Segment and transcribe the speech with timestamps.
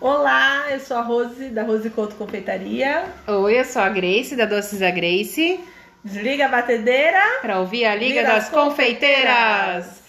[0.00, 3.04] Olá, eu sou a Rose da Rose Couto Confeitaria.
[3.26, 5.60] Oi, eu sou a Grace da Doces da Grace.
[6.02, 7.38] Desliga a batedeira.
[7.40, 10.02] Para ouvir a Liga, Liga das das Confeiteiras.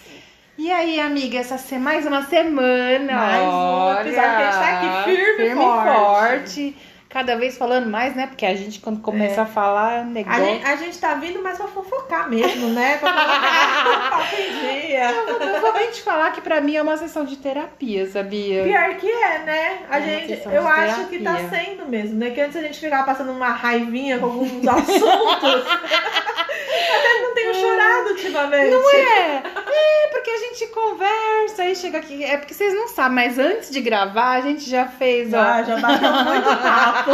[0.58, 3.12] E aí, amiga, essa se mais uma semana.
[3.12, 5.94] Mais um episódio que a gente tá aqui firme e e forte.
[5.94, 6.76] forte.
[7.16, 8.26] Cada vez falando mais, né?
[8.26, 9.44] Porque a gente, quando começa É.
[9.44, 10.44] a falar, A negócio.
[10.44, 12.98] gente, a gente tá vindo mais pra fofocar mesmo, né?
[12.98, 13.10] Pra
[14.10, 15.10] papo em dia.
[15.54, 18.64] Eu vou bem te falar que pra mim é uma sessão de terapia, sabia?
[18.64, 19.78] Pior que é, né?
[19.88, 21.58] A É gente, eu acho que tá terapia.
[21.64, 22.28] sendo mesmo, né?
[22.32, 25.64] Que antes a gente ficava passando uma raivinha com alguns assuntos.
[26.66, 28.70] Até não tenho chorado ultimamente.
[28.70, 29.36] Não é?
[29.36, 32.24] É, porque a gente conversa e chega aqui.
[32.24, 35.36] É porque vocês não sabem, mas antes de gravar, a gente já fez, ó.
[35.36, 37.10] Já, já bateu muito papo.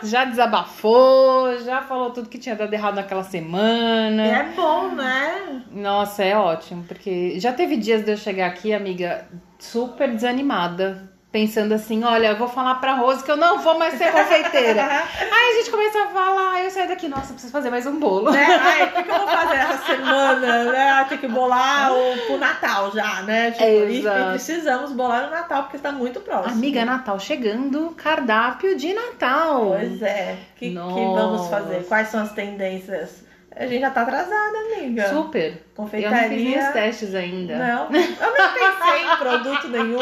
[0.02, 4.26] Já desabafou, já falou tudo que tinha dado errado naquela semana.
[4.26, 5.62] É bom, né?
[5.70, 11.09] Nossa, é ótimo, porque já teve dias de eu chegar aqui, amiga, super desanimada.
[11.32, 14.82] Pensando assim, olha, eu vou falar pra Rose que eu não vou mais ser confeiteira.
[15.20, 18.32] Aí a gente começa a falar, eu saio daqui, nossa, preciso fazer mais um bolo.
[18.32, 18.44] né?
[18.44, 20.64] Ai, o que, que eu vou fazer essa semana?
[20.64, 20.90] Né?
[20.90, 23.52] Ah, Tem que bolar o, pro Natal já, né?
[23.52, 24.18] Tipo, e, Exato.
[24.18, 26.52] e precisamos bolar no Natal, porque está muito próximo.
[26.54, 29.66] Amiga, Natal chegando, cardápio de Natal.
[29.78, 30.36] Pois é.
[30.56, 31.84] O que, que vamos fazer?
[31.86, 33.29] Quais são as tendências?
[33.56, 35.08] A gente já tá atrasada, amiga.
[35.08, 35.46] Super.
[35.46, 36.58] Eu não fiz Confeitaria.
[36.60, 37.58] meus testes ainda.
[37.58, 39.98] Não, eu nem pensei em produto nenhum.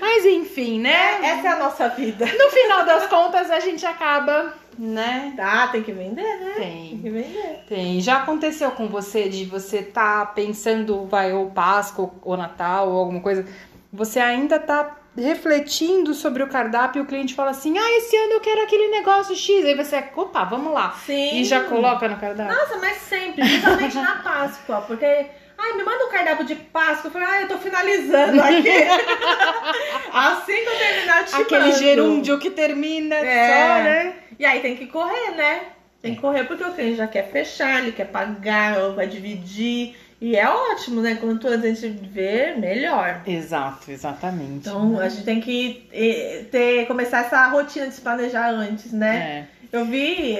[0.00, 0.90] Mas enfim, né?
[1.22, 2.26] É, essa é a nossa vida.
[2.26, 5.32] No final das contas, a gente acaba, né?
[5.36, 6.52] Tá, tem que vender, né?
[6.56, 6.98] Tem Tem.
[6.98, 7.64] que vender.
[7.68, 8.00] Tem.
[8.00, 13.20] Já aconteceu com você de você tá pensando, vai, ou Páscoa, ou Natal, ou alguma
[13.20, 13.46] coisa,
[13.92, 18.40] você ainda tá refletindo sobre o cardápio o cliente fala assim, ah, esse ano eu
[18.40, 19.64] quero aquele negócio X.
[19.64, 20.92] Aí você, opa, vamos lá.
[21.04, 21.36] Sim.
[21.40, 22.54] E já coloca no cardápio.
[22.54, 25.26] Nossa, mas sempre, principalmente na Páscoa, porque.
[25.62, 27.08] Ai, me manda um cardápio de Páscoa.
[27.08, 28.64] Eu falei, ai, eu tô finalizando aqui.
[30.12, 31.76] assim que eu terminar, te Aquele mando.
[31.78, 33.48] gerúndio que termina É.
[33.48, 34.14] só, né?
[34.38, 35.60] E aí tem que correr, né?
[36.00, 39.94] Tem que correr porque o cliente já quer fechar, ele quer pagar, vai dividir.
[40.20, 41.14] E é ótimo, né?
[41.14, 43.22] Quanto antes a gente vê, melhor.
[43.26, 44.68] Exato, exatamente.
[44.68, 49.48] Então a gente tem que eh, ter, começar essa rotina de se planejar antes, né?
[49.56, 49.60] É.
[49.72, 50.36] Eu vi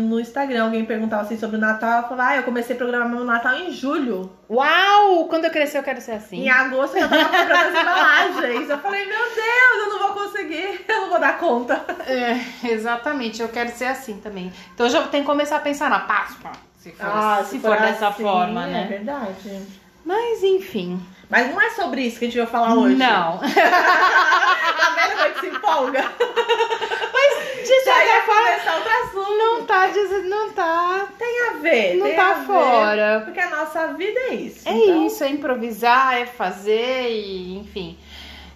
[0.00, 2.02] no Instagram alguém perguntava assim sobre o Natal.
[2.02, 4.30] Eu falava, ah, eu comecei a programar meu Natal em julho.
[4.48, 5.26] Uau!
[5.26, 6.44] Quando eu crescer, eu quero ser assim.
[6.44, 8.70] Em agosto eu tava comprando as embalagens.
[8.70, 11.84] Eu falei, meu Deus, eu não vou conseguir, eu não vou dar conta.
[12.06, 14.52] É, exatamente, eu quero ser assim também.
[14.72, 16.67] Então eu já tenho que começar a pensar na Páscoa.
[16.90, 18.86] Se for, se for dessa assim, forma, É né?
[18.88, 19.62] verdade.
[20.04, 21.00] Mas enfim.
[21.28, 22.94] Mas não é sobre isso que a gente vai falar hoje.
[22.96, 23.38] Não.
[23.38, 23.52] Vendo
[25.10, 26.02] como é que se empolga?
[27.62, 29.36] De Já ia certa forma, começar outro assunto.
[29.38, 30.28] não tá dizendo.
[30.28, 31.06] Não tá.
[31.18, 33.22] Tem a ver, Não tá a ver, fora.
[33.24, 34.66] Porque a nossa vida é isso.
[34.68, 37.97] É então- isso, é improvisar, é fazer e enfim.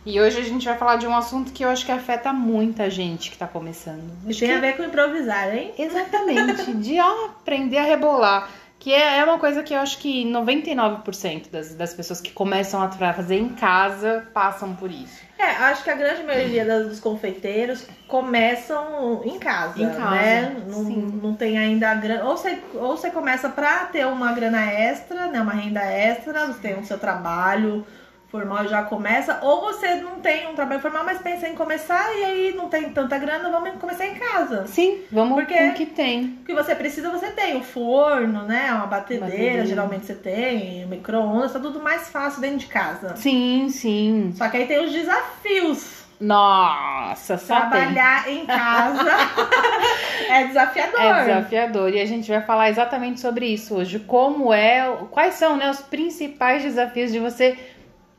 [0.04, 2.90] E hoje a gente vai falar de um assunto que eu acho que afeta muita
[2.90, 4.02] gente que tá começando.
[4.28, 5.72] Acho tem que- a ver com improvisar, hein?
[5.78, 8.48] Exatamente, de aprender a rebolar.
[8.80, 12.82] Que é, é uma coisa que eu acho que 99% das, das pessoas que começam
[12.82, 15.20] a fazer em casa passam por isso.
[15.38, 20.56] É, acho que a grande maioria das- dos confeiteiros começam em casa, Em casa, né?
[20.68, 21.20] Não, sim.
[21.22, 22.24] não tem ainda a grana.
[22.24, 25.40] Ou você, ou você começa pra ter uma grana extra, né?
[25.40, 27.86] Uma renda extra, você tem o seu trabalho
[28.32, 32.02] formal e já começa, ou você não tem um trabalho formal, mas pensa em começar
[32.16, 34.66] e aí não tem tanta grana, vamos começar em casa.
[34.66, 36.38] Sim, vamos Porque- com o que tem.
[36.40, 37.58] O que você precisa, você tem.
[37.58, 38.72] O forno, né?
[38.72, 39.66] Uma batedeira, Batedeira.
[39.66, 40.86] geralmente você tem.
[40.86, 43.14] Micro-ondas, tá tudo mais fácil dentro de casa.
[43.16, 44.32] Sim, sim.
[44.34, 46.00] Só que aí tem os desafios.
[46.18, 47.70] Nossa, só tem.
[47.70, 49.10] Trabalhar em casa
[50.30, 51.00] é desafiador.
[51.00, 53.98] É desafiador e a gente vai falar exatamente sobre isso hoje.
[53.98, 57.58] Como é, quais são né, os principais desafios de você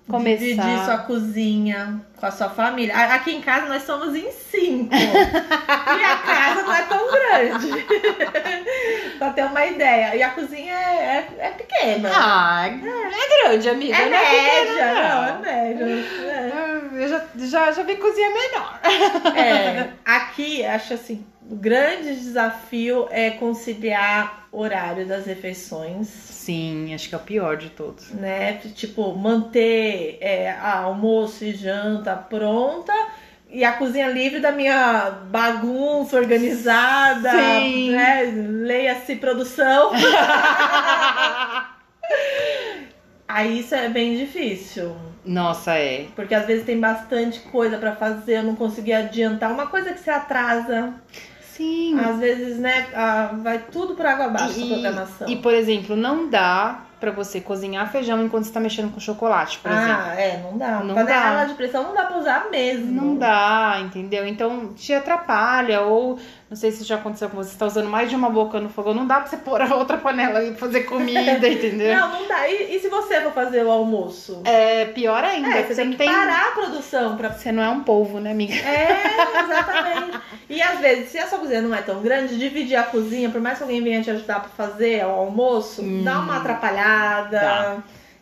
[0.10, 0.40] começar.
[0.44, 2.96] Dividir sua cozinha com a sua família.
[2.96, 4.94] Aqui em casa nós somos em cinco.
[4.96, 7.86] e a casa não é tão grande.
[9.18, 10.16] pra ter uma ideia.
[10.16, 12.10] E a cozinha é, é- é pequena.
[12.14, 13.96] Ah, é grande, amiga.
[13.96, 15.42] é não pequena, média, não, é não.
[15.42, 15.86] média.
[15.86, 16.74] É.
[16.94, 18.80] Eu já, já, já vi cozinha menor.
[19.36, 27.16] É, aqui, acho assim, o grande desafio é conciliar horário das refeições, Sim, acho que
[27.16, 28.10] é o pior de todos.
[28.12, 28.54] né?
[28.76, 32.94] Tipo, manter é, almoço e janta pronta
[33.50, 37.92] e a cozinha livre da minha bagunça organizada, Sim.
[37.92, 38.24] né?
[38.36, 39.92] Leia-se produção.
[43.28, 44.96] Aí isso é bem difícil.
[45.26, 46.08] Nossa, é.
[46.16, 49.52] Porque às vezes tem bastante coisa pra fazer, eu não consegui adiantar.
[49.52, 50.94] Uma coisa que se atrasa,
[51.56, 52.00] Sim.
[52.00, 55.28] às vezes, né, ah, vai tudo por água abaixo a E, programação.
[55.30, 59.60] e, por exemplo, não dá pra você cozinhar feijão enquanto você tá mexendo com chocolate,
[59.60, 60.04] por exemplo.
[60.08, 60.80] Ah, é, não dá.
[60.80, 61.46] Não Panela dá.
[61.46, 62.92] de pressão não dá pra usar mesmo.
[62.94, 64.26] Não dá, entendeu?
[64.26, 66.18] Então te atrapalha, ou
[66.54, 68.70] não sei se já aconteceu com você, você tá usando mais de uma boca no
[68.70, 71.96] fogão, não dá pra você pôr a outra panela e fazer comida, entendeu?
[71.96, 72.48] Não, não dá.
[72.48, 74.40] E, e se você for fazer o almoço?
[74.46, 76.08] É pior ainda, É, você tem que tem.
[76.08, 78.54] parar a produção pra Você não é um polvo, né, amiga?
[78.54, 79.02] É,
[79.44, 80.20] exatamente.
[80.48, 83.42] E às vezes, se a sua cozinha não é tão grande, dividir a cozinha, por
[83.42, 87.78] mais que alguém venha te ajudar pra fazer o almoço, dá uma atrapalhada, Dá.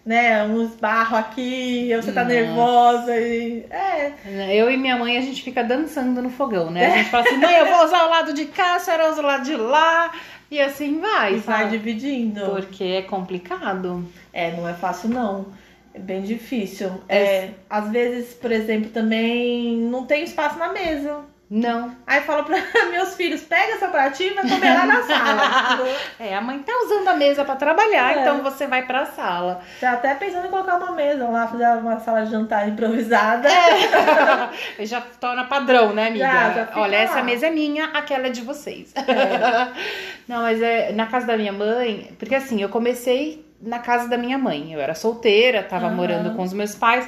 [0.05, 0.43] Né?
[0.43, 2.35] Um esbarro aqui, você tá Nossa.
[2.35, 3.65] nervosa e.
[3.69, 4.13] É.
[4.55, 6.93] Eu e minha mãe, a gente fica dançando no fogão, né?
[6.93, 9.21] A gente fala assim, mãe, eu vou usar o lado de cá, a senhora usa
[9.21, 10.11] o lado de lá.
[10.49, 12.41] E assim vai, E vai dividindo.
[12.41, 14.05] Porque é complicado.
[14.33, 15.45] É, não é fácil não.
[15.93, 16.91] É bem difícil.
[17.07, 17.17] É.
[17.17, 21.21] É, às vezes, por exemplo, também não tem espaço na mesa.
[21.53, 21.93] Não.
[22.07, 22.55] Aí fala pra
[22.89, 25.91] meus filhos, pega seu pratinho e vai comer lá na sala.
[26.17, 28.21] É, a mãe tá usando a mesa pra trabalhar, É.
[28.21, 29.59] então você vai pra sala.
[29.79, 33.49] Tá até pensando em colocar uma mesa lá, fazer uma sala de jantar improvisada.
[33.49, 34.85] É.
[34.85, 36.25] já torna padrão, né, amiga?
[36.25, 37.23] Já, já Olha, essa lá.
[37.23, 38.93] mesa é minha, aquela é de vocês.
[38.95, 39.67] É.
[40.27, 44.17] Não, mas é na casa da minha mãe, porque assim, eu comecei na casa da
[44.17, 44.71] minha mãe.
[44.73, 45.95] Eu era solteira, tava Aham.
[45.95, 47.07] morando com os meus pais.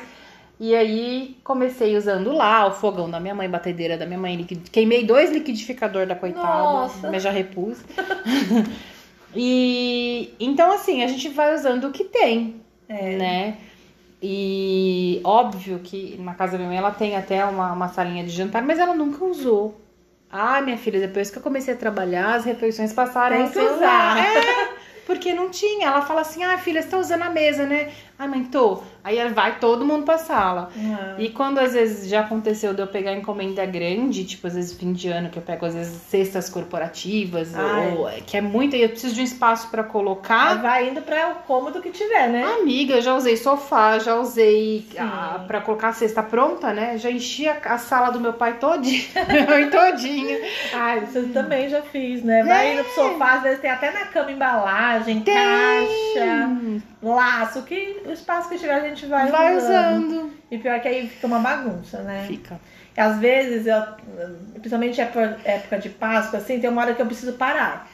[0.65, 4.33] E aí comecei usando lá o fogão da minha mãe, batedeira da minha mãe.
[4.37, 7.11] liquid- Queimei dois liquidificador da coitada, Nossa.
[7.11, 7.79] mas já repus.
[9.35, 13.17] e então assim, a gente vai usando o que tem, É.
[13.17, 13.57] né?
[14.21, 18.29] E óbvio que na casa da minha mãe ela tem até uma, uma salinha de
[18.29, 19.81] jantar, mas ela nunca usou.
[20.31, 23.63] Ah, minha filha, depois que eu comecei a trabalhar, as refeições passaram Tem a ser
[23.63, 24.15] usar.
[24.15, 24.15] lá.
[25.03, 25.87] É, porque não tinha.
[25.87, 27.91] Ela fala assim: ah, filha, você tá usando a mesa, né?
[28.17, 28.81] Ai, mãe, tô.
[29.03, 30.69] Aí vai todo mundo pra sala.
[30.77, 31.15] Ah.
[31.17, 34.93] E quando às vezes já aconteceu de eu pegar encomenda grande, tipo às vezes fim
[34.93, 38.89] de ano, que eu pego às vezes cestas corporativas, ou que é muito, e eu
[38.89, 40.61] preciso de um espaço pra colocar.
[40.61, 42.43] Vai indo pra o cômodo que tiver, né?
[42.61, 44.99] Amiga, eu já usei sofá, já usei Sim.
[44.99, 46.97] a, pra colocar a cesta pronta, né?
[46.97, 49.03] Já enchi a, a sala do meu pai todinha,
[49.49, 50.37] mãe todinha.
[50.73, 52.43] Ai, isso eu também já fiz, né?
[52.43, 55.33] Vai indo pro sofá, às vezes tem até na cama embalagem, Tem.
[55.33, 60.07] caixa, laço, que o espaço que tiver a gente vai, Vai usando.
[60.07, 60.31] usando.
[60.49, 62.25] E pior que aí fica uma bagunça, né?
[62.27, 62.59] Fica.
[62.95, 63.81] E às vezes, eu,
[64.53, 67.89] principalmente época, época de Páscoa, assim, tem uma hora que eu preciso parar.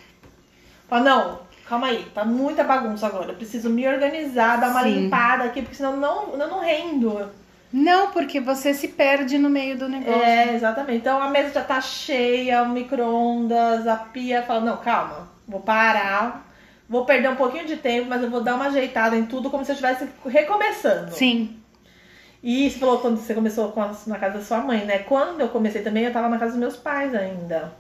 [0.88, 3.32] Fala, não, calma aí, tá muita bagunça agora.
[3.32, 5.04] Eu preciso me organizar, dar uma Sim.
[5.04, 7.30] limpada aqui, porque senão não, eu não rendo.
[7.72, 10.24] Não, porque você se perde no meio do negócio.
[10.24, 10.98] É, exatamente.
[10.98, 14.42] Então a mesa já tá cheia, o micro-ondas, a pia.
[14.42, 16.49] Fala, não, calma, vou parar.
[16.90, 19.64] Vou perder um pouquinho de tempo, mas eu vou dar uma ajeitada em tudo como
[19.64, 21.12] se eu estivesse recomeçando.
[21.12, 21.56] Sim.
[22.42, 23.72] E você falou quando você começou
[24.08, 25.00] na casa da sua mãe, né?
[25.00, 27.74] Quando eu comecei também, eu tava na casa dos meus pais ainda.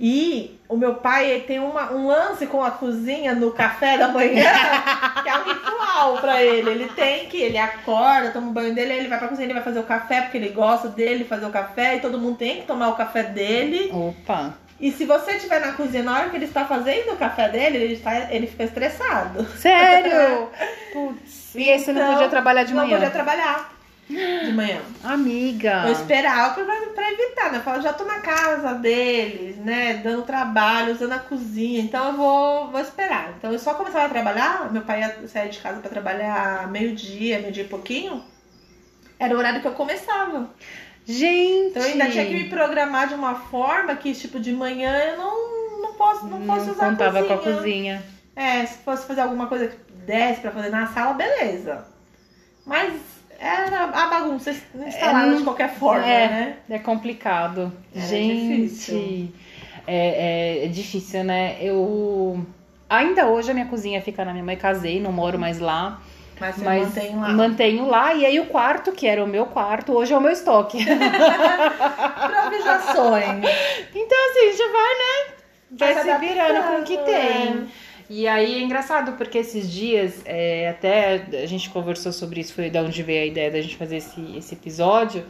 [0.00, 4.50] E o meu pai tem uma- um lance com a cozinha no café da manhã,
[5.22, 6.70] que é um ritual pra ele.
[6.70, 9.62] Ele tem que, ele acorda, toma o banho dele, ele vai pra cozinha, ele vai
[9.62, 12.66] fazer o café, porque ele gosta dele fazer o café, e todo mundo tem que
[12.66, 13.90] tomar o café dele.
[13.92, 14.54] Opa.
[14.82, 17.78] E se você estiver na cozinha na hora que ele está fazendo o café dele,
[17.78, 19.46] ele, está, ele fica estressado.
[19.56, 20.50] Sério?
[20.92, 21.54] Putz.
[21.54, 22.96] E aí você não Então, podia trabalhar de não manhã?
[22.96, 23.72] podia trabalhar
[24.08, 24.80] de manhã.
[25.04, 25.84] Amiga.
[25.86, 27.58] Eu esperava pra, pra evitar, né?
[27.58, 30.00] Eu falo, já tô na casa deles, né?
[30.02, 33.34] Dando trabalho, usando a cozinha, então eu vou, vou esperar.
[33.38, 37.38] Então eu só começava a trabalhar, meu pai ia sair de casa pra trabalhar meio-dia,
[37.38, 38.22] meio-dia e pouquinho.
[39.18, 40.50] Era o horário que eu começava.
[41.06, 41.70] Gente.
[41.70, 45.16] Então eu ainda tinha que me programar de uma forma que, tipo, de manhã eu
[45.18, 47.52] não, não posso, não posso não usar contava a com cozinha.
[47.52, 48.02] a cozinha.
[48.36, 51.84] É, se fosse fazer alguma coisa que desse pra fazer na sala, beleza.
[52.64, 52.92] Mas
[53.38, 54.52] era a bagunça
[54.86, 56.28] instalada não- de qualquer forma, é.
[56.28, 56.56] né?
[56.70, 57.72] É complicado.
[57.94, 58.62] É Gente.
[58.66, 59.32] difícil.
[59.86, 61.56] É, é- é difícil, né?
[61.60, 62.46] Eu.
[62.88, 66.00] Ainda hoje a minha cozinha fica na minha mãe, casei, não moro mais lá.
[66.42, 67.28] Mas mas mantém lá.
[67.28, 68.12] mantenho lá.
[68.14, 70.76] E aí o quarto, que era o meu quarto, hoje é o meu estoque.
[72.26, 73.44] Improvisações.
[73.94, 75.34] então, assim, a gente vai, né?
[75.70, 77.68] Vai Vai se virando com o que adaptando, tem.
[78.10, 82.68] E aí é engraçado, porque esses dias, é, até a gente conversou sobre isso, foi
[82.68, 85.24] da onde veio a ideia da gente fazer esse, esse episódio.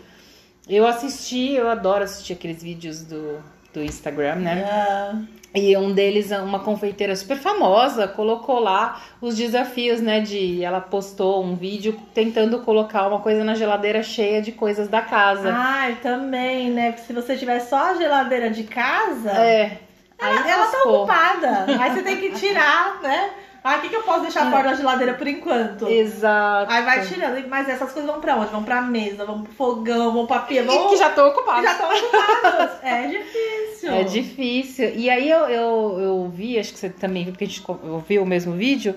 [0.66, 3.38] Eu assisti, eu adoro assistir aqueles vídeos do,
[3.72, 4.64] do Instagram, né?
[4.70, 5.14] Ah,
[5.54, 10.20] E um deles, uma confeiteira super famosa, colocou lá os desafios, né?
[10.20, 15.02] De ela postou um vídeo tentando colocar uma coisa na geladeira cheia de coisas da
[15.02, 15.52] casa.
[15.54, 16.92] Ai, também, né?
[16.92, 19.78] Porque se você tiver só a geladeira de casa, é.
[20.18, 21.66] Aí ela, ela tá ocupada.
[21.80, 23.30] Aí você tem que tirar, né?
[23.64, 25.86] Ah, o que, que eu posso deixar fora da geladeira por enquanto?
[25.88, 26.72] Exato.
[26.72, 27.48] Aí vai tirando.
[27.48, 28.50] Mas essas coisas vão pra onde?
[28.50, 30.86] Vão pra mesa, vão pro fogão, vão pra pia, vão...
[30.86, 31.62] E que já tô ocupada.
[31.62, 32.70] já estão ocupadas.
[32.82, 33.92] É difícil.
[33.92, 34.92] É difícil.
[34.96, 37.78] E aí eu, eu, eu vi, acho que você também viu, porque a gente co-
[37.84, 38.96] eu vi o mesmo vídeo.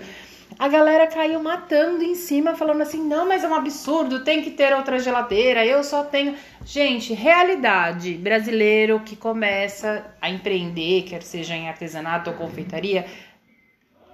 [0.57, 4.49] a galera caiu matando em cima, falando assim: não, mas é um absurdo, tem que
[4.51, 6.33] ter outra geladeira, eu só tenho.
[6.65, 13.05] Gente, realidade brasileiro que começa a empreender, quer seja em artesanato ou confeitaria,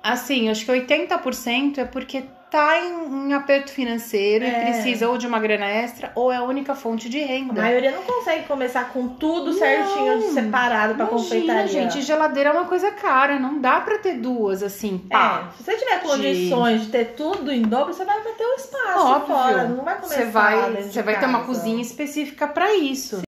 [0.04, 4.50] assim, acho que 80% é porque tá em, em aperto financeiro É.
[4.50, 7.62] e precisa ou de uma grana extra ou é a única fonte de A renda.
[7.62, 10.34] maioria não consegue começar com tudo certinho, Não.
[10.34, 11.68] separado pra Imagina, confeitaria.
[11.68, 15.48] gente, geladeira é uma coisa cara, não dá pra ter duas assim, pá.
[15.50, 19.00] É, se você tiver condições de ter tudo em dobro, você vai ter um espaço
[19.00, 19.34] Óbvio.
[19.36, 23.22] fora, não vai começar Você vai, de você vai ter uma cozinha específica pra isso.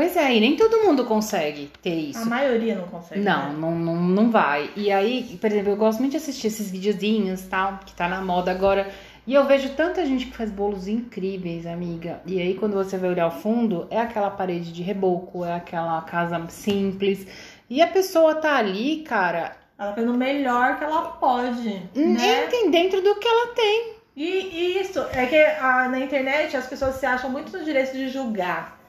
[0.00, 2.22] Pois é, e nem todo mundo consegue ter isso.
[2.22, 3.20] A maioria não consegue.
[3.20, 3.58] Não, né?
[3.58, 4.70] não, não, não vai.
[4.74, 8.22] E aí, por exemplo, eu gosto muito de assistir esses videozinhos, tal, que tá na
[8.22, 8.88] moda agora.
[9.26, 12.22] E eu vejo tanta gente que faz bolos incríveis, amiga.
[12.24, 16.00] E aí, quando você vai olhar o fundo, é aquela parede de reboco, é aquela
[16.00, 17.26] casa simples.
[17.68, 22.46] E a pessoa tá ali, cara, Ela faz o melhor que ela pode, né?
[22.46, 23.92] tem dentro do que ela tem.
[24.16, 27.92] E, e isso, é que ah, na internet as pessoas se acham muito no direito
[27.92, 28.79] de julgar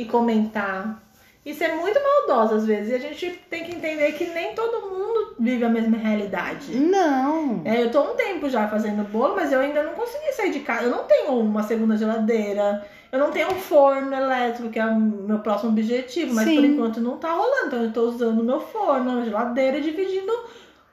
[0.00, 1.02] e comentar.
[1.44, 2.90] Isso é muito maldoso às vezes.
[2.90, 6.74] E a gente tem que entender que nem todo mundo vive a mesma realidade.
[6.74, 7.62] Não.
[7.64, 10.60] É, eu tô um tempo já fazendo bolo, mas eu ainda não consegui sair de
[10.60, 10.84] casa.
[10.84, 12.84] Eu não tenho uma segunda geladeira.
[13.12, 16.34] Eu não tenho um forno elétrico, que é o meu próximo objetivo.
[16.34, 16.56] Mas Sim.
[16.56, 17.66] por enquanto não tá rolando.
[17.66, 20.32] Então eu tô usando o meu forno, a geladeira, dividindo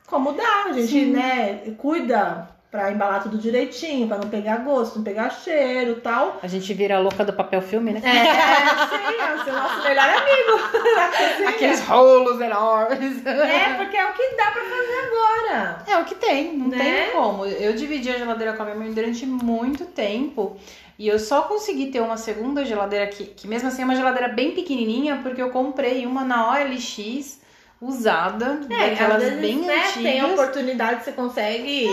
[0.08, 0.66] como dá.
[0.66, 1.12] A gente, Sim.
[1.12, 6.38] né, cuida pra embalar tudo direitinho, pra não pegar gosto, não pegar cheiro e tal.
[6.44, 8.02] A gente vira a louca do papel filme, né?
[8.04, 11.48] É, sim, é o seu nosso melhor amigo.
[11.48, 13.26] Aqueles rolos enormes.
[13.26, 15.78] É, porque é o que dá pra fazer agora.
[15.88, 16.78] É o que tem, não Né?
[17.04, 17.46] tem como.
[17.46, 20.58] Eu dividi a geladeira com a minha mãe durante muito tempo.
[21.00, 24.28] E eu só consegui ter uma segunda geladeira que, que mesmo assim é uma geladeira
[24.30, 27.37] bem pequenininha, porque eu comprei uma na OLX
[27.82, 30.40] usada, É, daquelas vezes, bem né, tem a antigas.
[30.40, 31.88] oportunidade, você consegue,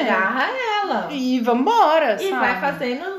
[0.00, 0.48] agarra
[0.82, 1.08] ela.
[1.10, 2.40] E vambora, E sabe?
[2.40, 3.17] vai fazendo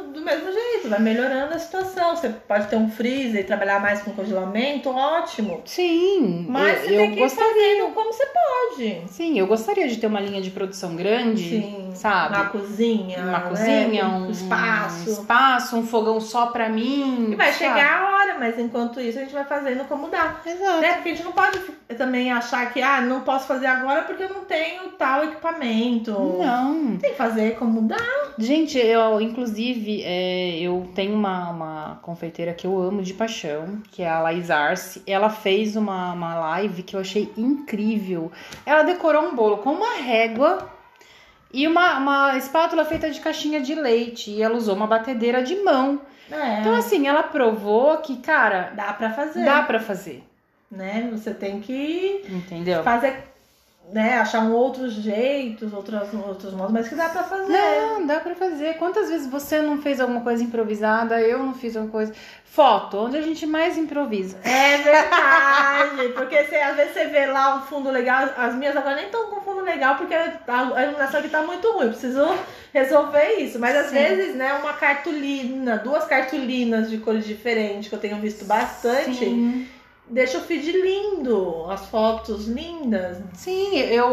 [0.80, 2.16] jeito, vai melhorando a situação.
[2.16, 5.62] Você pode ter um freezer e trabalhar mais com congelamento, ótimo.
[5.66, 7.54] Sim, Mas eu, você eu tem que ir gostaria.
[7.54, 9.02] fazendo como você pode.
[9.08, 12.36] Sim, eu gostaria de ter uma linha de produção grande, Sim, sabe?
[12.36, 15.10] Uma cozinha, uma né, cozinha, com um espaço.
[15.10, 17.32] espaço, um fogão só pra mim.
[17.32, 17.58] E vai sabe?
[17.58, 20.40] chegar a hora, mas enquanto isso a gente vai fazendo como dá.
[20.46, 20.82] Exato.
[20.82, 20.94] Né?
[20.94, 21.60] Porque a gente não pode
[21.98, 26.12] também achar que, ah, não posso fazer agora porque eu não tenho tal equipamento.
[26.12, 26.98] Não.
[26.98, 27.98] Tem que fazer como dá.
[28.38, 34.02] Gente, eu, inclusive, é, eu tenho uma, uma confeiteira que eu amo de paixão, que
[34.02, 35.02] é a Laís Arce.
[35.08, 38.32] Ela fez uma, uma live que eu achei incrível.
[38.66, 40.70] Ela decorou um bolo com uma régua
[41.54, 44.32] e uma, uma espátula feita de caixinha de leite.
[44.32, 46.02] E ela usou uma batedeira de mão.
[46.32, 49.44] É, Então, assim, ela provou que, cara, dá pra fazer.
[49.46, 50.24] dá pra fazer.
[50.72, 51.10] Né?
[51.12, 52.84] Você tem que Entendeu?
[52.84, 53.24] fazer,
[53.92, 54.20] né?
[54.20, 57.52] Achar um outros jeitos, outros, outros modos, mas que dá pra fazer.
[57.52, 58.76] Não, dá pra fazer.
[58.76, 61.20] Quantas vezes você não fez alguma coisa improvisada?
[61.22, 62.14] Eu não fiz alguma coisa.
[62.46, 64.38] Foto, onde a gente mais improvisa.
[64.44, 68.96] É verdade, porque você, às vezes você vê lá um fundo legal, as minhas agora
[68.96, 72.28] nem estão com fundo legal porque a, iluminação aqui tá muito ruim, preciso
[72.74, 73.60] resolver isso.
[73.60, 73.96] Mas às Sim.
[73.96, 79.68] vezes, né, uma cartolina, duas cartolinas de cores diferentes que eu tenho visto bastante, Sim.
[80.10, 83.18] Deixa o feed lindo, as fotos lindas.
[83.34, 84.08] Sim, eu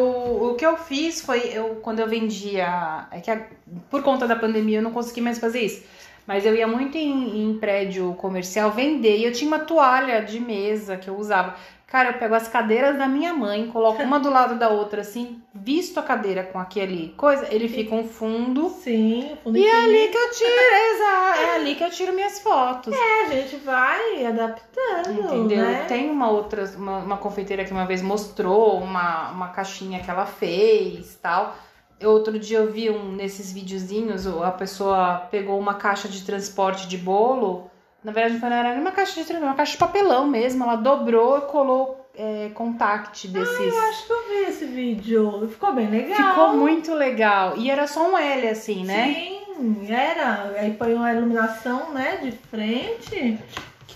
[0.51, 3.47] o que eu fiz foi eu quando eu vendia, é que a-
[3.91, 5.83] por conta da pandemia eu não consegui mais fazer isso.
[6.27, 10.41] Mas eu ia muito em, em prédio comercial vender e eu tinha uma toalha de
[10.41, 11.55] mesa que eu usava.
[11.87, 15.41] Cara, eu pego as cadeiras da minha mãe, coloco uma do lado da outra assim,
[15.55, 18.69] visto a cadeira com aquele coisa, ele fica um fundo.
[18.71, 22.13] Sim, o fundo E é ali que eu tiro, exa- é ali que eu tiro
[22.13, 22.93] minhas fotos.
[22.93, 25.59] É, a gente vai adaptando, Entendeu?
[25.65, 25.85] né?
[25.87, 30.27] Tem uma outra, uma, uma confeiteira que uma vez mostrou uma, uma caixinha que ela
[30.27, 31.57] fez tal.
[32.05, 36.99] Outro dia eu vi um nesses videozinhos, a pessoa pegou uma caixa de transporte de
[36.99, 37.71] bolo.
[38.07, 40.63] Na verdade, não era nem uma caixa de transporte, uma caixa de papelão mesmo.
[40.63, 43.59] Ela dobrou e colou é, contact desses.
[43.59, 46.29] Eu acho que eu vi esse vídeo, ficou bem legal.
[46.29, 47.57] Ficou muito legal.
[47.57, 49.13] E era só um L, assim, né?
[49.13, 50.53] Sim, era.
[50.57, 53.41] Aí põe uma iluminação, né, de frente.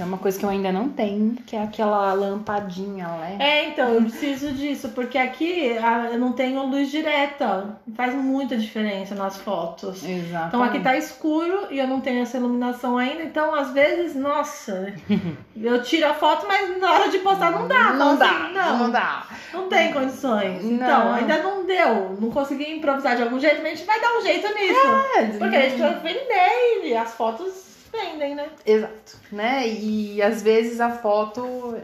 [0.00, 3.36] Que é uma coisa que eu ainda não tenho, que é aquela lampadinha, né?
[3.38, 5.76] É, então, eu preciso disso, porque aqui
[6.10, 7.78] eu não tenho luz direta.
[7.94, 10.02] Faz muita diferença nas fotos.
[10.02, 10.46] Exato.
[10.46, 14.90] Então aqui tá escuro e eu não tenho essa iluminação ainda, então às vezes, nossa,
[15.54, 17.92] eu tiro a foto, mas na hora de postar não dá.
[17.92, 19.26] Não dá, assim, não, não dá.
[19.52, 20.64] Não tem condições.
[20.64, 20.72] Não.
[20.72, 22.16] Então, ainda não deu.
[22.18, 25.38] Não consegui improvisar de algum jeito, mas a gente vai dar um jeito nisso.
[25.38, 28.48] Porque a gente vai vender as fotos vendem, né?
[28.64, 29.66] Exato, né?
[29.68, 31.76] E às vezes a foto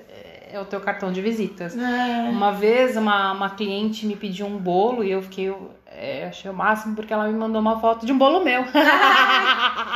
[0.52, 1.76] é o teu cartão de visitas.
[1.76, 2.28] É.
[2.30, 5.52] Uma vez uma, uma cliente me pediu um bolo e eu fiquei.
[5.86, 8.62] é, achei o máximo porque ela me mandou uma foto de um bolo meu.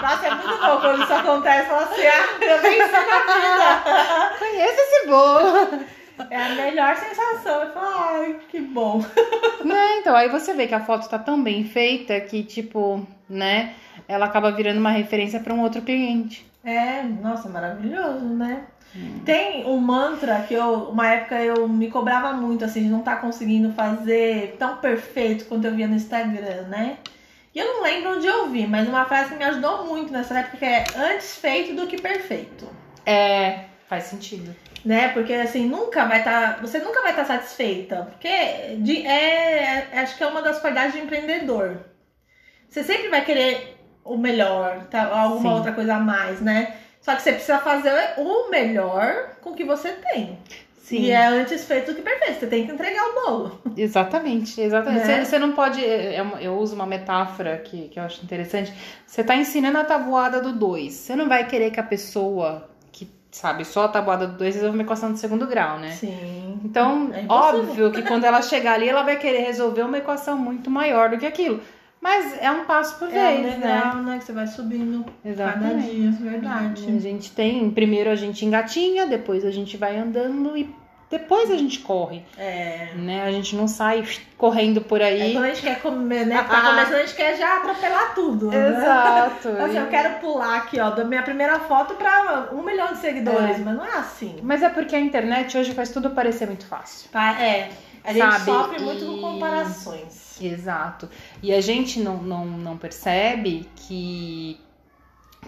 [0.03, 1.69] Nossa, é muito bom quando isso acontece.
[1.69, 4.35] Fala assim, ah, eu venci na vida.
[4.39, 5.85] Conheço esse bolo!
[6.29, 7.63] É a melhor sensação.
[7.63, 9.03] Eu falo, ai, que bom.
[9.65, 9.97] né?
[9.99, 13.73] Então, aí você vê que a foto tá tão bem feita que, tipo, né?
[14.09, 16.47] Ela acaba virando uma referência para um outro cliente.
[16.65, 18.65] É, nossa, maravilhoso, né?
[19.25, 23.21] Tem um mantra que eu, uma época eu me cobrava muito, assim, de não estar
[23.21, 26.99] conseguindo fazer tão perfeito quanto eu via no Instagram, né?
[27.55, 30.39] E eu não lembro onde eu vi, mas uma frase que me ajudou muito nessa
[30.39, 32.69] época é antes feito do que perfeito.
[33.07, 34.55] É, faz sentido.
[34.85, 35.09] Né?
[35.09, 36.61] Porque assim, nunca vai estar.
[36.61, 38.09] você nunca vai estar satisfeita.
[38.11, 41.85] Porque de, é, é- acho que é uma das qualidades de empreendedor.
[42.69, 45.05] Você sempre vai querer o melhor, tá?
[45.13, 45.57] alguma Sim.
[45.57, 46.77] outra coisa a mais, né?
[47.01, 50.39] Só que você precisa fazer o melhor com o que você tem.
[50.83, 51.03] Sim.
[51.03, 52.41] E é antes feito do que perfeito.
[52.41, 53.61] Você tem que entregar o bolo.
[53.77, 55.07] Exatamente, exatamente.
[55.07, 55.19] Né?
[55.25, 55.85] Você, você não pode.
[55.85, 58.73] é- é uma- eu uso uma metáfora que, que eu acho interessante.
[59.07, 60.93] Você tá ensinando a tabuada do 2.
[60.93, 64.75] Você não vai querer que a pessoa que sabe só a tabuada do 2 resolva
[64.75, 65.93] uma equação de segundo grau, né?
[65.93, 66.59] Sim.
[66.65, 70.69] Então, É óbvio que quando ela chegar ali, ela vai querer resolver uma equação muito
[70.71, 71.61] maior do que aquilo.
[72.01, 73.67] Mas é um passo por É vez, né?
[73.67, 74.19] legal, né?
[74.19, 75.91] Que você vai subindo cada Exatamente.
[75.91, 76.87] dia, verdade.
[76.97, 80.75] A gente tem, primeiro a gente engatinha, depois a gente vai andando e
[81.11, 82.91] depois a gente corre, É.
[82.95, 83.25] né?
[83.25, 84.07] A gente não sai
[84.39, 85.33] correndo por Aí aí.
[85.33, 86.37] quando a gente quer comer, né?
[86.43, 88.47] Tá começando, a gente quer já atropelar tudo.
[88.49, 88.69] né?
[88.71, 89.49] Exato.
[89.61, 93.57] Assim, eu quero pular aqui, ó, da minha primeira foto pra um milhão de seguidores,
[93.57, 93.59] É.
[93.59, 94.37] mas não é assim.
[94.43, 97.11] Mas é porque a internet hoje faz tudo parecer muito fácil.
[97.11, 97.43] Tá?
[97.43, 97.71] É.
[98.05, 100.41] A gente Sabe, sofre muito com e- comparações.
[100.41, 101.09] Exato.
[101.43, 104.59] E a gente não, não, não percebe que,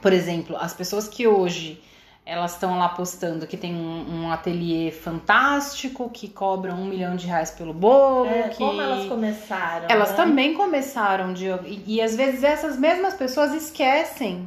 [0.01, 1.83] por exemplo, as pessoas que hoje
[2.25, 7.27] elas estão lá postando que tem um, um ateliê fantástico, que cobram um milhão de
[7.27, 9.87] reais pelo bolo, É, que Como elas começaram.
[9.89, 10.17] elas né?
[10.17, 14.47] também começaram de e, e às vezes essas mesmas pessoas esquecem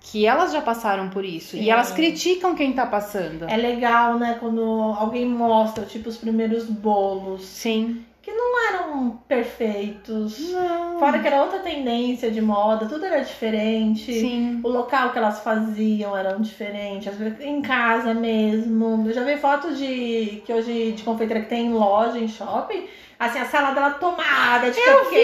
[0.00, 3.46] que elas já passaram por isso e elas criticam quem tá passando.
[3.48, 4.62] É legal, né, quando
[4.98, 8.04] alguém mostra, tipo, os primeiros bolos, Sim.
[8.22, 10.50] que não eram perfeitos.
[10.50, 10.98] Não.
[10.98, 14.12] Fora que era outra tendência de moda, tudo era diferente.
[14.12, 14.60] Sim.
[14.64, 19.04] O local que elas faziam era diferente, às vezes em casa mesmo.
[19.06, 22.86] Eu já vi fotos de que hoje de confeiteira que tem em loja, em shopping,
[23.18, 25.16] assim, a sala dela tomada de Eu cupcake.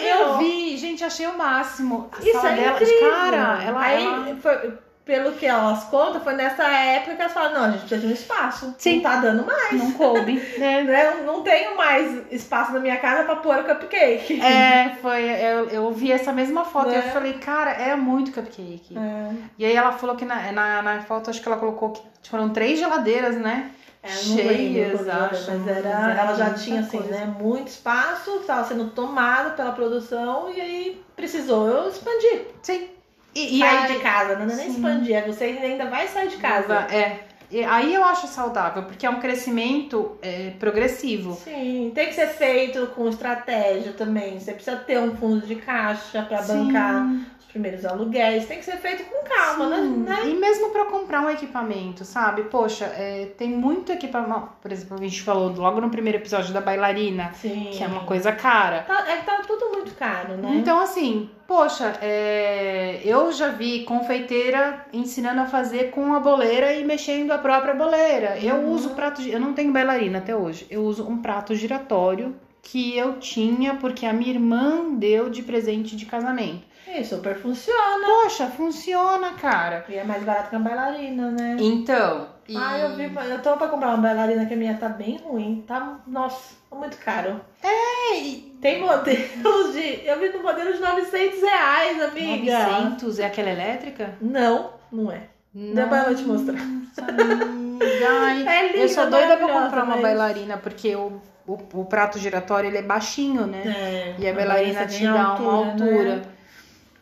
[0.00, 2.10] vi, eu vi, gente, achei o máximo.
[2.12, 3.10] A Isso sala é dela, incrível.
[3.10, 4.72] cara, ela, Aí, ela- foi-
[5.04, 8.06] pelo que elas contam, foi nessa época que elas falaram, não, a gente precisa de
[8.06, 8.72] um espaço.
[8.78, 8.96] Sim.
[8.96, 9.72] Não tá dando mais.
[9.72, 10.34] não coube.
[10.58, 10.86] Né?
[11.18, 14.40] Eu não tenho mais espaço na minha casa pra pôr o cupcake.
[14.40, 17.10] É, foi, eu, eu vi essa mesma foto e eu Né?
[17.10, 18.96] falei, cara, é muito cupcake.
[18.96, 19.30] É.
[19.58, 21.90] E aí ela falou que na, na, na foto, acho que ela colocou
[22.22, 23.70] que foram três geladeiras, né?
[24.02, 25.50] É, Cheias, acho.
[25.52, 27.12] Mas era, ela já tinha assim, coisa.
[27.12, 27.34] né?
[27.38, 32.46] Muito espaço, estava sendo tomado pela produção e aí precisou eu expandir.
[32.62, 32.88] Sim.
[33.34, 36.36] E, e sair aí, de casa, não é nem expandir, você ainda vai sair de
[36.36, 36.74] casa.
[36.92, 37.20] É.
[37.50, 41.34] E aí eu acho saudável, porque é um crescimento é, progressivo.
[41.34, 44.40] Sim, tem que ser feito com estratégia também.
[44.40, 47.06] Você precisa ter um fundo de caixa para bancar
[47.52, 48.46] primeiros aluguéis.
[48.46, 49.98] Tem que ser feito com calma, Sim.
[49.98, 50.22] né?
[50.26, 52.42] E mesmo pra comprar um equipamento, sabe?
[52.44, 54.48] Poxa, é, tem muito equipamento.
[54.60, 57.68] Por exemplo, a gente falou logo no primeiro episódio da bailarina, Sim.
[57.72, 58.82] que é uma coisa cara.
[58.82, 60.54] Tá- é que tá tudo muito caro, né?
[60.56, 66.84] Então, assim, poxa, é, eu já vi confeiteira ensinando a fazer com a boleira e
[66.84, 68.38] mexendo a própria boleira.
[68.38, 68.70] Eu Uhum.
[68.72, 69.22] uso prato.
[69.22, 70.66] Eu não tenho bailarina até hoje.
[70.70, 75.96] Eu uso um prato giratório que eu tinha porque a minha irmã deu de presente
[75.96, 76.62] de casamento.
[76.86, 78.04] E super funciona.
[78.06, 79.84] Poxa, funciona, cara.
[79.88, 81.56] E é mais barato que a bailarina, né?
[81.58, 82.28] Então.
[82.48, 85.16] e- Ah, eu vi, eu tô pra comprar uma bailarina que a minha tá bem
[85.18, 85.64] ruim.
[85.66, 87.40] Tá, nossa, tá muito caro.
[87.62, 90.04] É, e- Tem modelos de.
[90.06, 92.58] Eu vi no modelo de 900 reais, amiga.
[92.68, 94.14] 900 é aquela elétrica?
[94.20, 95.22] Não, não é.
[95.54, 96.64] Depois eu vou te mostrar.
[96.64, 98.08] Nossa, amiga.
[98.22, 101.84] Ai, É linda, eu sou doida pra comprar uma mas- bailarina, porque o, o, o
[101.84, 103.62] prato giratório ele é baixinho, né?
[103.66, 106.16] É, E a bailarina te dá uma altura.
[106.16, 106.22] né?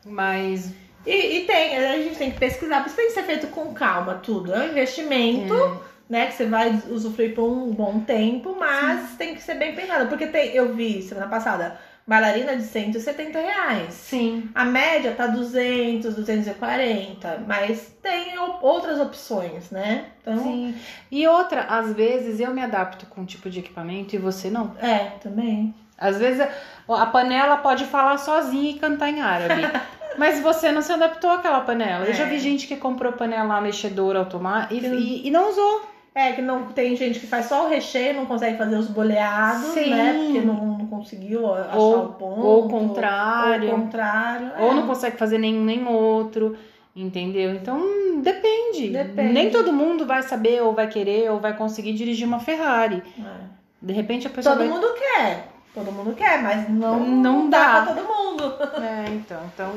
[0.04, 0.72] Mas.
[1.06, 3.72] E, e tem, a gente tem que pesquisar, por isso tem que ser feito com
[3.72, 4.52] calma tudo.
[4.54, 6.26] É um investimento, né?
[6.26, 10.08] Que você vai usufruir por um bom tempo, mas tem que ser bem pensado.
[10.08, 11.78] Porque tem, eu vi semana passada,
[12.10, 13.94] bailarina de 170 reais.
[13.94, 14.50] Sim.
[14.52, 20.06] A média tá 200, 240, mas tem outras opções, né?
[20.20, 20.74] Então, Sim.
[21.08, 24.74] E outra, às vezes eu me adapto com um tipo de equipamento e você não.
[24.82, 25.72] é, também.
[25.96, 26.44] Às vezes
[26.88, 29.62] a panela pode falar sozinha e cantar em árabe.
[30.18, 32.04] Mas você não se adaptou àquela panela.
[32.06, 32.26] Eu já É.
[32.26, 35.88] vi gente que comprou panela mexedora automática e, e, e não usou.
[36.12, 39.66] É, que não tem gente que faz só o recheio, não consegue fazer os boleados,
[39.66, 39.90] Sim.
[39.90, 40.12] né?
[40.14, 42.40] Porque não conseguiu achar Ou- o ponto.
[42.40, 43.70] ou o contrário.
[43.70, 44.50] Ou o contrário.
[44.58, 44.74] Ou é.
[44.74, 46.56] não consegue fazer nenhum nem outro,
[46.94, 47.54] entendeu?
[47.54, 47.80] Então
[48.22, 48.88] depende.
[48.90, 49.32] Depende.
[49.32, 53.02] Nem todo mundo vai saber, ou vai querer, ou vai conseguir dirigir uma Ferrari.
[53.18, 53.60] É.
[53.82, 54.74] De repente a pessoa Todo vai.
[54.74, 55.48] mundo quer.
[55.72, 57.82] Todo mundo quer, mas não, Não dá dá.
[57.86, 58.20] pra todo mundo.
[58.82, 59.72] É, então, então,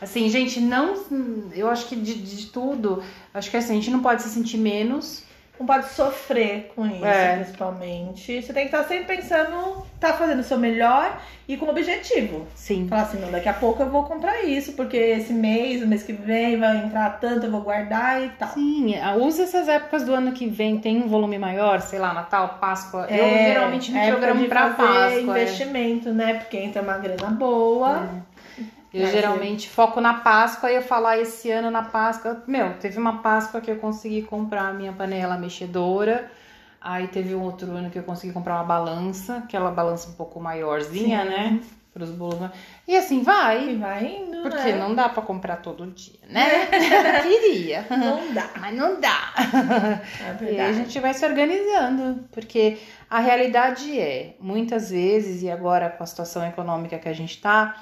[0.00, 0.94] assim, gente, não.
[1.54, 4.56] Eu acho que de, de tudo, acho que assim, a gente não pode se sentir
[4.58, 5.24] menos.
[5.58, 7.36] Não pode sofrer com isso, É.
[7.36, 8.42] principalmente.
[8.42, 12.44] Você tem que estar sempre pensando, tá fazendo o seu melhor e com objetivo.
[12.56, 12.88] Sim.
[12.88, 16.02] Falar assim, não, daqui a pouco eu vou comprar isso, porque esse mês, o mês
[16.02, 18.48] que vem, vai entrar tanto, eu vou guardar e tal.
[18.48, 22.12] Sim, ah, usa essas épocas do ano que vem, tem um volume maior, sei lá,
[22.12, 23.06] Natal, Páscoa.
[23.08, 25.10] eu É, geralmente me programo pra Páscoa.
[25.12, 25.20] é.
[25.20, 26.34] investimento, né?
[26.34, 28.08] Porque entra uma grana boa.
[28.94, 32.42] Eu geralmente foco na Páscoa e eu falar esse ano na Páscoa.
[32.46, 36.30] Meu, teve uma Páscoa que eu consegui comprar a minha panela mexedora.
[36.80, 40.38] Aí teve um outro ano que eu consegui comprar uma balança, aquela balança um pouco
[40.38, 41.28] maiorzinha, Sim.
[41.28, 41.60] né?
[41.92, 42.50] Para os bolos.
[42.86, 43.70] E assim vai.
[43.70, 44.78] E vai indo, Porque né?
[44.78, 46.66] não dá pra comprar todo dia, né?
[47.22, 47.86] Queria.
[47.88, 48.50] Não dá.
[48.60, 49.32] Mas não dá.
[50.20, 52.78] É E aí a gente vai se organizando, porque
[53.08, 57.76] a realidade é, muitas vezes, e agora com a situação econômica que a gente tá,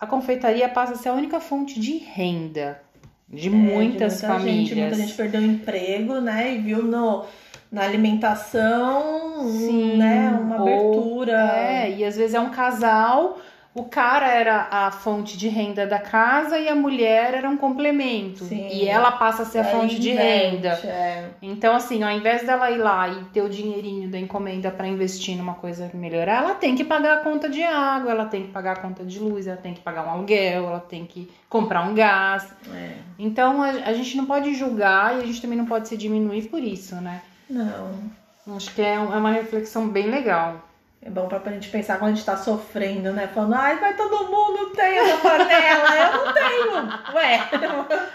[0.00, 2.80] a confeitaria passa a ser a única fonte de renda
[3.28, 4.68] de É, muitas de muita famílias.
[4.68, 6.54] Gente, muita gente perdeu o emprego, né?
[6.54, 7.24] E viu no,
[7.70, 10.30] na alimentação, Sim, né?
[10.40, 11.38] Uma ou- abertura.
[11.56, 13.38] É, e às vezes é um casal,
[13.72, 18.44] o cara era a fonte de renda da casa e a mulher era um complemento.
[18.44, 18.68] Sim.
[18.68, 20.70] E ela passa a ser a Aí fonte de renda.
[20.84, 21.28] É.
[21.40, 25.36] Então, assim, ao invés dela ir lá e ter o dinheirinho da encomenda para investir
[25.36, 28.72] numa coisa melhorar, ela tem que pagar a conta de água, ela tem que pagar
[28.72, 31.94] a conta de luz, ela tem que pagar um aluguel, ela tem que comprar um
[31.94, 32.52] gás.
[32.74, 32.94] é.
[33.20, 36.48] Então, a, a gente não pode julgar e a gente também não pode se diminuir
[36.48, 37.22] por isso, né?
[37.48, 38.10] Não.
[38.56, 40.69] Acho que é, é uma reflexão bem legal.
[41.02, 43.26] É bom pra gente pensar quando a gente tá sofrendo, né?
[43.34, 47.14] Falando, ai, mas todo mundo tem essa panela, eu não tenho.
[47.14, 47.40] Ué,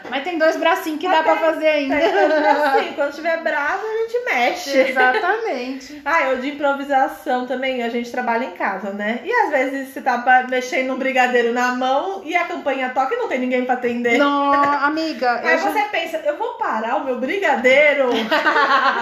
[0.07, 1.95] Mas tem dois bracinhos que dá Até- pra fazer ainda.
[1.95, 4.77] assim, quando estiver bravo, a gente mexe.
[4.77, 6.01] Exatamente.
[6.05, 9.19] Ah, eu de improvisação também, a gente trabalha em casa, né?
[9.23, 13.17] E às vezes você tá mexendo um brigadeiro na mão e a campanha toca e
[13.17, 14.19] não tem ninguém pra atender.
[14.19, 15.71] Não, amiga, Aí eu já...
[15.71, 18.09] você pensa, eu vou parar o meu brigadeiro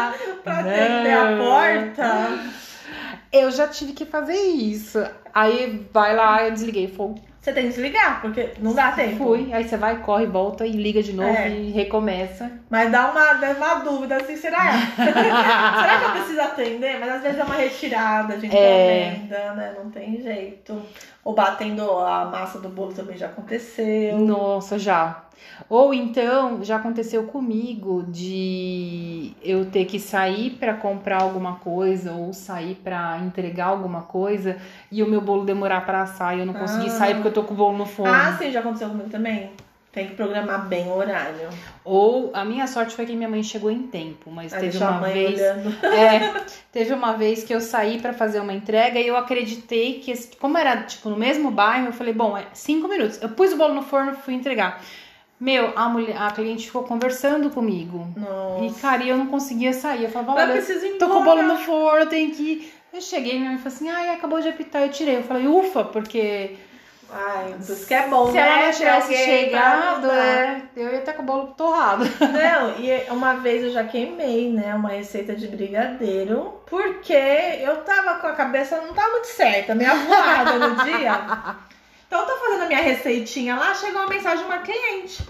[0.41, 2.63] pra atender a porta?
[3.33, 5.03] Eu já tive que fazer isso.
[5.33, 7.15] Aí vai lá, eu desliguei fogo.
[7.41, 9.17] Você tem que desligar, porque não dá tempo.
[9.17, 11.49] Fui, aí você vai, corre, volta e liga de novo É.
[11.49, 12.49] e recomeça.
[12.69, 14.61] Mas dá uma, dá uma dúvida assim, será?
[14.95, 16.97] será que eu preciso atender?
[17.01, 19.07] Mas às vezes é uma retirada de É.
[19.17, 19.75] encomenda, né?
[19.77, 20.81] Não tem jeito.
[21.21, 24.17] Ou batendo a massa do bolo também já aconteceu.
[24.19, 25.22] Nossa, já.
[25.69, 32.33] Ou então, já aconteceu comigo de eu ter que sair pra comprar alguma coisa ou
[32.33, 34.57] sair pra entregar alguma coisa
[34.91, 36.91] e o meu bolo demorar pra assar e eu não consegui Ah.
[36.91, 38.13] sair porque eu tô com o bolo no forno.
[38.13, 39.51] Ah, sim, já aconteceu comigo também.
[39.91, 41.49] Tem que programar bem o horário.
[41.85, 44.99] Ou a minha sorte foi que minha mãe chegou em tempo, mas Aí teve uma
[45.01, 45.39] vez.
[45.83, 46.33] É,
[46.71, 50.57] teve uma vez que eu saí pra fazer uma entrega e eu acreditei que, como
[50.57, 53.21] era tipo no mesmo bairro, eu falei, bom, é cinco minutos.
[53.21, 54.81] Eu pus o bolo no forno e fui entregar.
[55.43, 58.07] Meu, a mulher, a cliente ficou conversando comigo.
[58.15, 58.63] Nossa.
[58.63, 60.05] E, cara, eu não conseguia sair.
[60.05, 62.73] Eu falava, eu olha, ir tô com o bolo no forno, eu tenho que ir.
[62.93, 65.17] Eu cheguei, minha mãe falou assim, ai, acabou de apitar, eu tirei.
[65.17, 66.55] Eu falei, ufa, porque
[67.11, 68.39] Ai, isso que é bom, se né?
[68.39, 70.25] ela não tivesse chegado, ajudar.
[70.25, 72.05] é, eu ia estar com o bolo torrado.
[72.05, 78.19] Não, e uma vez eu já queimei, né, uma receita de brigadeiro, porque eu tava
[78.19, 81.55] com a cabeça, não tava muito certa, meio avoada no dia.
[82.13, 85.27] Então eu tô fazendo a minha receitinha lá, chegou uma mensagem de uma cliente.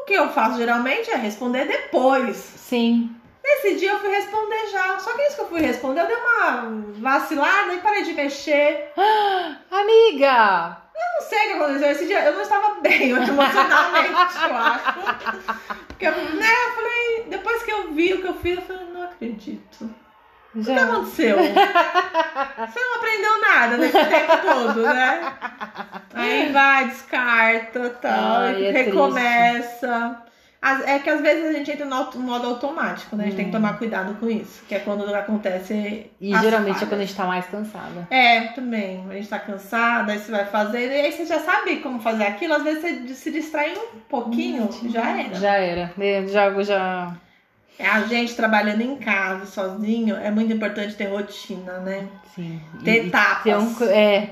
[0.00, 2.36] O que eu faço geralmente é responder depois.
[2.36, 3.14] Sim.
[3.44, 4.98] Nesse dia eu fui responder já.
[4.98, 8.92] Só que isso que eu fui responder, eu dei uma vacilada e parei de mexer.
[9.70, 10.76] Amiga!
[10.94, 11.90] Eu não sei o que aconteceu.
[11.90, 14.84] Esse dia eu não estava bem emocionalmente, eu acho.
[15.88, 18.77] Porque, né, eu falei, depois que eu vi o que eu fiz, eu falei.
[20.60, 21.36] O que aconteceu?
[21.38, 25.32] Você não aprendeu nada nesse tempo todo, né?
[26.14, 30.22] Aí vai, descarta tal, Ai, é recomeça.
[30.60, 33.24] As- É que às vezes a gente entra no modo automático, né?
[33.24, 33.60] A gente tem que Hum.
[33.60, 34.64] tomar cuidado com isso.
[34.66, 36.10] Que é quando acontece.
[36.20, 36.88] E geralmente é falhas.
[36.88, 38.08] quando a gente tá mais cansada.
[38.10, 39.06] É, também.
[39.08, 42.24] A gente tá cansada, aí você vai fazendo, e aí você já sabe como fazer
[42.24, 42.54] aquilo.
[42.54, 45.34] Às vezes você se distrai um pouquinho, já era.
[45.36, 45.92] Já era.
[45.96, 46.26] né?
[46.26, 47.12] Já, já.
[47.78, 52.08] É, a gente trabalhando em casa, sozinho, é muito importante ter rotina, né?
[52.34, 52.60] Sim.
[52.84, 53.80] Ter E- etapas.
[53.80, 54.30] um, é.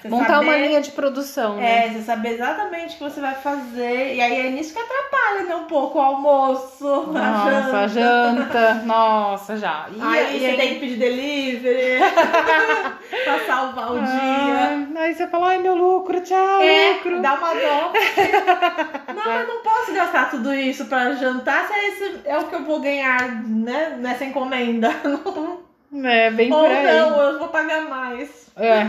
[0.00, 1.86] Você Montar saber- uma linha de produção, né?
[1.86, 4.14] É, você saber exatamente o que você vai fazer.
[4.14, 5.56] E aí é nisso que atrapalha, né?
[5.56, 7.88] Um pouco o almoço, Nossa, a janta.
[7.88, 8.74] janta.
[8.84, 9.86] Nossa, já.
[9.92, 11.98] E Aí e você tem que pedir delivery
[13.24, 14.87] pra salvar o dia.
[15.08, 17.22] Aí você fala, ai, meu lucro, tchau, É, lucro.
[17.22, 17.92] dá uma dó.
[19.14, 22.62] não, eu não posso gastar tudo isso pra jantar se esse é o que eu
[22.64, 24.90] vou ganhar, né, nessa encomenda.
[26.04, 26.84] É, bem Ou por aí.
[26.86, 28.50] não, eu vou pagar mais.
[28.56, 28.86] É.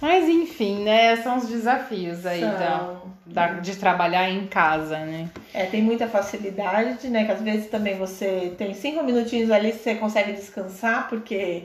[0.00, 1.16] Mas enfim, né?
[1.16, 5.28] São os desafios aí da, da- de trabalhar em casa, né?
[5.52, 7.26] É, tem muita facilidade, né?
[7.26, 11.64] Que às vezes também você tem cinco minutinhos ali, você consegue descansar, porque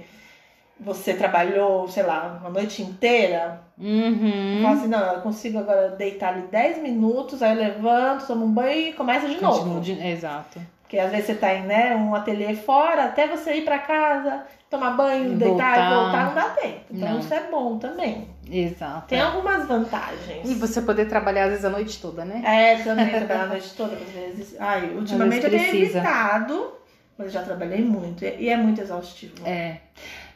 [0.79, 3.61] você trabalhou, sei lá, uma noite inteira.
[3.77, 4.59] Uhum.
[4.61, 8.51] Fala assim, não, eu consigo agora deitar ali 10 minutos, aí eu levanto, tomo um
[8.51, 9.59] banho e começa de novo.
[9.59, 10.59] Continua de- Exato.
[10.81, 14.43] Porque às vezes você tá em né, um ateliê fora, até você ir pra casa,
[14.69, 15.91] tomar banho, E deitar voltar.
[15.91, 16.79] e voltar, não dá tempo.
[16.91, 17.19] Então Não.
[17.19, 18.27] isso é bom também.
[18.49, 19.07] Exato.
[19.07, 20.47] Tem algumas vantagens.
[20.47, 22.41] E você poder trabalhar às vezes a noite toda, né?
[22.45, 24.55] É, também trabalhar a noite toda, às vezes.
[24.59, 26.73] Ai, ultimamente eu tenho evitado,
[27.17, 28.23] mas eu já trabalhei muito.
[28.23, 29.33] E é muito exaustivo.
[29.43, 29.77] É.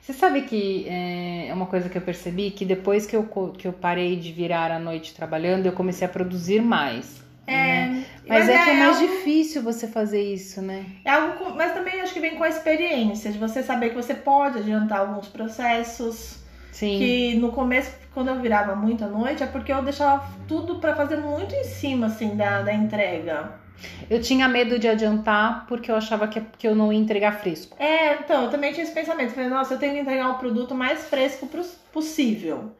[0.09, 3.23] Você sabe que é uma coisa que eu percebi que depois que eu,
[3.55, 7.21] que eu parei de virar a noite trabalhando, eu comecei a produzir mais.
[7.45, 8.03] né?
[8.27, 10.83] Mas, é, que é mais algo- difícil você fazer isso, né?
[11.05, 13.95] É algo com- mas também acho que vem com a experiência, de você saber que
[13.95, 16.39] você pode adiantar alguns processos.
[16.71, 16.97] Sim.
[16.97, 20.95] Que no começo, quando eu virava muito à noite, é porque eu deixava tudo pra
[20.95, 23.51] fazer muito em cima, assim, da, da entrega.
[24.09, 27.75] Eu tinha medo de adiantar porque eu achava que, que eu não ia entregar fresco.
[27.81, 29.33] É, então, eu também tinha esse pensamento.
[29.33, 31.47] Falei, nossa, eu tenho que entregar o produto mais fresco
[31.93, 32.71] possível.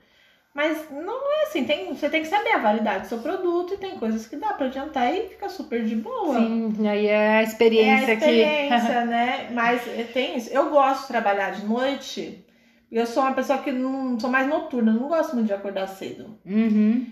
[0.53, 3.77] Mas não é assim, tem, você tem que saber a validade do seu produto e
[3.77, 6.37] tem coisas que dá pra adiantar e fica super de boa.
[6.39, 9.49] Sim, aí é a É experiência, a experiência, né?
[9.53, 9.81] Mas
[10.11, 10.49] tem isso.
[10.51, 12.43] Eu gosto de trabalhar de noite.
[12.91, 16.37] Eu sou uma pessoa que não sou mais noturna, não gosto muito de acordar cedo.
[16.43, 16.53] que.
[16.53, 17.05] Uhum.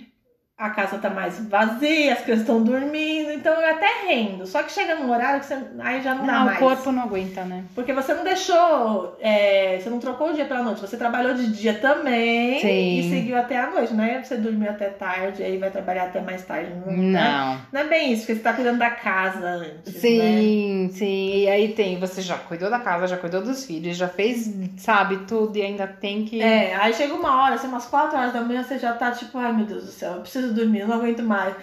[0.57, 4.45] A casa tá mais vazia, as crianças estão dormindo, então eu até rendo.
[4.45, 6.57] Só que chega num horário que você, aí já não dá Não, mais.
[6.57, 7.63] o corpo não aguenta, né?
[7.73, 11.47] Porque você não deixou, é, você não trocou o dia pela noite, você trabalhou de
[11.51, 12.99] dia também Sim.
[12.99, 14.21] e seguiu até a noite, não é?
[14.23, 16.71] Você dormiu até tarde, aí vai trabalhar até mais tarde.
[16.85, 17.21] Não, né?
[17.21, 17.61] Não.
[17.71, 19.93] não é bem isso, porque você tá cuidando da casa antes.
[19.93, 19.99] Né?
[19.99, 21.43] Sim, sim.
[21.43, 25.17] E aí tem, você já cuidou da casa, já cuidou dos filhos, já fez, sabe,
[25.27, 26.41] tudo e ainda tem que.
[26.41, 29.37] É, aí chega uma hora, assim, umas 4 horas da manhã, você já tá tipo,
[29.37, 31.55] ai meu Deus do céu, eu preciso dormir, eu não aguento mais.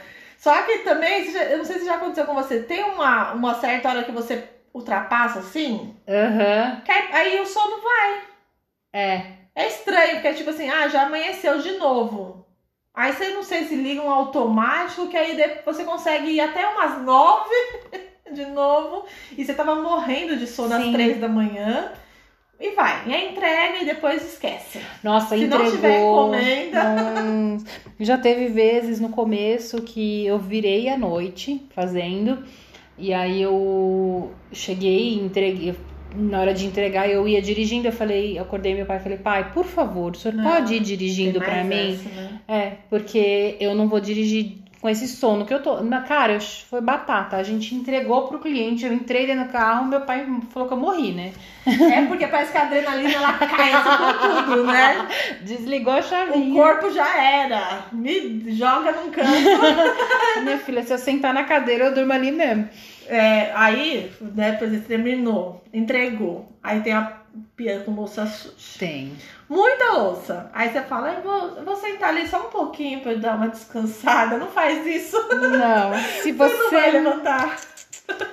[0.45, 3.89] Só que também, eu não sei se já aconteceu com você, tem uma, uma certa
[3.89, 5.97] hora que você ultrapassa assim,
[6.85, 8.21] que aí, o sono vai.
[8.93, 9.23] É.
[9.55, 12.45] É estranho, porque é tipo assim, ah, já amanheceu de novo.
[12.93, 17.01] Aí você não sei se liga um automático, que aí você consegue ir até umas
[17.01, 17.55] nove
[18.31, 19.07] de novo.
[19.39, 20.89] E você tava morrendo de sono Sim.
[20.89, 21.91] às três da manhã.
[22.61, 23.03] E vai.
[23.07, 24.85] E aí entrega e depois esquece.
[25.03, 25.65] Nossa, Se entregou.
[25.65, 26.85] não tiver encomenda.
[26.85, 27.67] Nossa.
[27.99, 32.39] Já teve vezes no começo que eu virei à noite fazendo.
[32.99, 35.75] E aí eu cheguei, entreguei.
[36.17, 39.19] Na hora de entregar, eu ia dirigindo, eu falei, eu acordei meu pai e falei,
[39.19, 41.95] pai, por favor, o senhor Não, pode ir dirigindo pra mim?
[41.95, 42.41] essa, né?
[42.47, 45.81] É, porque eu não vou dirigir com esse sono que eu tô.
[45.81, 47.39] Na cara, foi batata.
[47.39, 50.79] A gente entregou pro cliente, eu entrei dentro do carro, meu pai falou que eu
[50.79, 51.33] morri, né?
[51.67, 55.09] É porque parece que a adrenalina ela cai com tudo, né?
[55.41, 56.63] Desligou a O chavinha.
[56.63, 57.87] corpo já era.
[57.93, 59.31] Me joga num canto.
[60.45, 62.69] Minha filha, se eu sentar na cadeira, eu durmo ali mesmo.
[63.09, 66.47] É, aí, né, por exemplo, terminou, entregou.
[66.63, 67.24] Aí tem a
[67.57, 68.55] pia com louça suja.
[68.79, 69.13] Tem.
[69.49, 70.51] Muita louça.
[70.53, 73.37] Aí você fala, eu vou, eu vou sentar ali só um pouquinho pra eu dar
[73.37, 74.39] uma descansada.
[74.39, 75.17] Não faz isso.
[75.29, 76.99] Não, se Você não vai você.
[76.99, 77.57] levantar.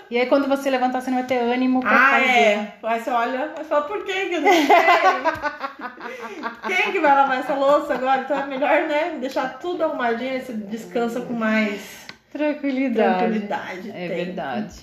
[0.10, 2.26] E aí, quando você levantar, você não vai ter ânimo pra Ah, fazer.
[2.26, 2.74] é.
[2.84, 4.68] Aí você olha e fala, por que que eu não sei?
[6.68, 8.22] Quem que vai lavar essa louça agora?
[8.22, 13.18] Então é melhor, né, deixar tudo arrumadinho e você descansa com mais Tranquilidade.
[13.20, 13.90] tranquilidade.
[13.92, 14.26] É Tem.
[14.26, 14.82] verdade.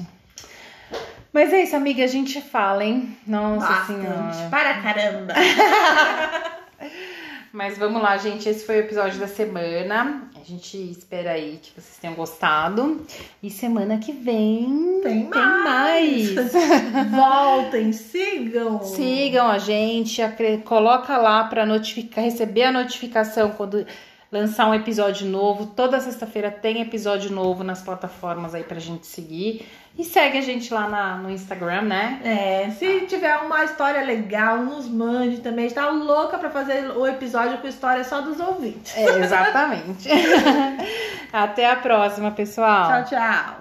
[1.33, 2.05] Mas é isso, amiga.
[2.05, 3.17] A gente fala, hein?
[3.27, 4.01] Nossa Bastante.
[4.01, 4.49] senhora.
[4.51, 5.35] Para caramba.
[7.53, 8.49] Mas vamos lá, gente.
[8.49, 10.31] Esse foi o episódio da semana.
[10.41, 13.05] A gente espera aí que vocês tenham gostado.
[13.43, 16.35] E semana que vem Tem mais.
[17.11, 18.83] Voltem, sigam.
[18.83, 20.21] Sigam a gente,
[20.65, 23.87] coloca lá para notificar, receber a notificação quando
[24.31, 25.67] lançar um episódio novo.
[25.67, 29.67] Toda sexta-feira tem episódio novo nas plataformas aí pra gente seguir.
[29.99, 32.21] E segue a gente lá na- no Instagram, né?
[32.25, 35.65] É, se tiver uma história legal, nos mande também.
[35.65, 38.97] A gente tá louca pra fazer o episódio com história só dos ouvintes.
[38.97, 40.09] É, exatamente.
[41.33, 43.03] Até a próxima, pessoal.
[43.03, 43.55] Tchau, tchau.